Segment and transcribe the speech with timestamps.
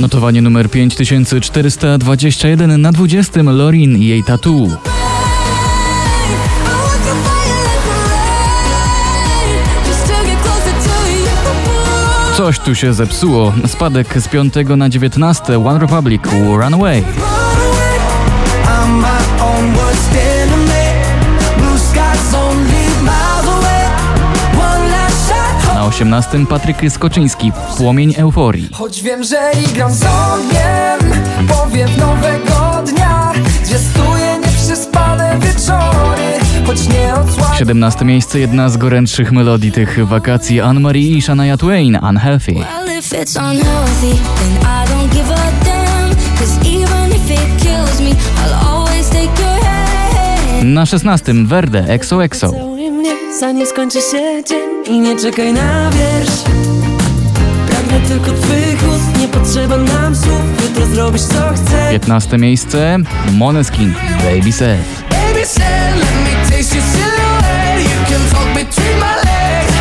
[0.00, 4.70] Notowanie numer 5421 na 20 Lorin i jej tatu.
[12.36, 13.52] Coś tu się zepsuło.
[13.66, 16.22] Spadek z 5 na 19 One Republic
[16.56, 17.04] Runaway.
[25.98, 28.68] 18 Patryk Skoczyński Płomień euforii.
[28.72, 33.32] Choć wiem, że igram z ogniem Powiew nowego dnia
[33.64, 36.22] Zwiastuje nieprzespane wieczory
[36.66, 41.98] Choć nie odsłania 17 miejsce jedna z gorętszych melodii tych wakacji Anne-Marie i Shania Twain
[42.10, 42.54] Unhealthy.
[42.54, 46.16] Well, if it's unhealthy, then I don't give a damn.
[46.38, 50.74] Cause even if it kills me, I'll always take your hand.
[50.74, 52.67] Na 16 Verde Exo Exo.
[53.40, 56.42] Zanim skończy się dzień I nie czekaj na wiersz.
[57.68, 62.98] Pragnę tylko twych ust Nie potrzeba nam słów Jutro zrobisz co chcesz 15 miejsce
[63.32, 64.80] Moneskin Baby Said.
[65.10, 67.82] Baby said, let me taste your silhouette.
[67.82, 69.72] You can talk between my legs.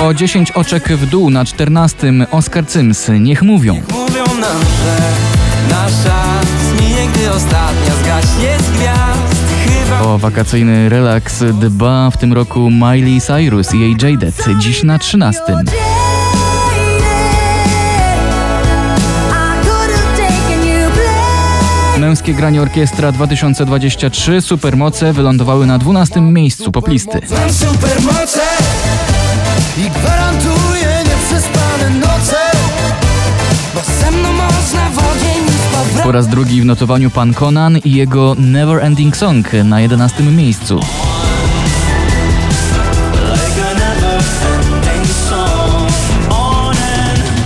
[0.00, 3.74] O 10 oczek w dół na 14 Oscar Sims Niech mówią.
[3.92, 4.96] Mówią nam, że
[5.70, 6.22] nasza
[6.60, 9.05] zminie, gdy ostatnia zgaśnie z gwiazd
[10.06, 15.42] O wakacyjny relaks dba w tym roku Miley Cyrus i jej Jaded dziś na 13.
[15.42, 15.46] I
[19.64, 21.98] could have taken you place.
[21.98, 27.20] Męskie granie orkiestra 2023 Supermoce wylądowały na 12 miejscu poplisty.
[27.30, 28.40] Mam supermoce
[29.78, 30.65] I gwarantuję
[36.16, 40.80] raz drugi w notowaniu pan Conan i jego Never Ending Song na 11 miejscu.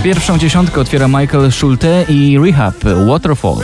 [0.03, 2.75] Pierwszą dziesiątkę otwiera Michael Schulte i Rehab
[3.07, 3.57] Waterfall.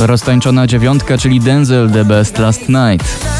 [0.00, 3.34] Roztańczona dziewiątka, czyli Denzel The Best Last Night.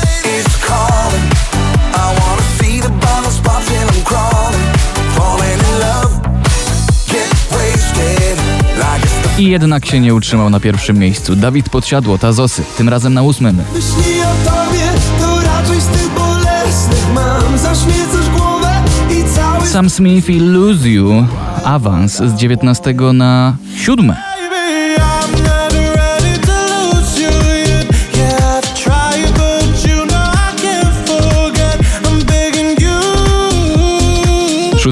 [9.39, 11.37] I jednak się nie utrzymał na pierwszym miejscu.
[11.37, 13.56] Dawid Podsiadło, Tazosy, tym razem na ósmym.
[13.75, 14.84] Myśli o tobie
[15.21, 18.73] To raczej z tych bolesnych mam Zaśmiecasz głowę
[19.11, 21.27] i cały Sam Smith i Lose You,
[21.65, 24.15] awans z 19 na 7.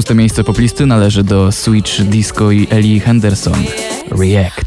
[0.03, 3.53] Szóste miejsce poplisty należy do Switch Disco i Ellie Henderson.
[4.11, 4.65] React.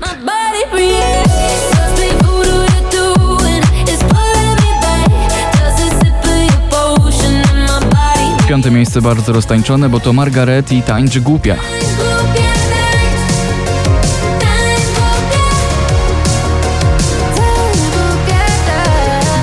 [8.48, 11.56] Piąte miejsce bardzo roztańczone, bo to Margaret i Tańczy Głupia.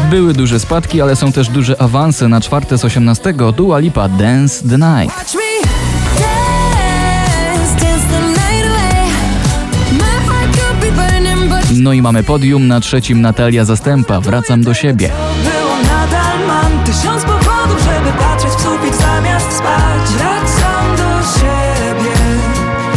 [0.10, 2.28] Były duże spadki, ale są też duże awanse.
[2.28, 5.43] Na czwarte z 18 Dua Lipa Dance the Night.
[11.84, 14.22] No i mamy podium na trzecim Natalia Zastępa.
[14.22, 15.10] Wracam do siebie.
[15.44, 22.16] Było nadal mam Tysiąc powodów, żeby patrzeć w sufit zamiast spać Wracam do siebie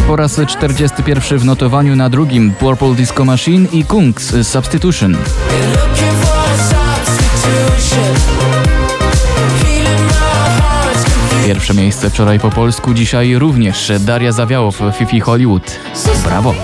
[0.07, 5.17] Po raz 41 w notowaniu na drugim Purple Disco Machine i Kungs Substitution.
[11.47, 15.79] Pierwsze miejsce wczoraj po polsku, dzisiaj również Daria Zawiałow, Fifi Hollywood.
[16.25, 16.55] Brawo!